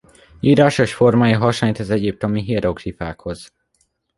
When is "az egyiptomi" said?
1.79-2.41